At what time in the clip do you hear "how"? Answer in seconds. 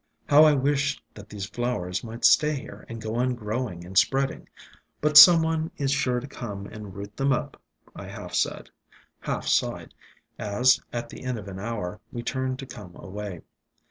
0.27-0.45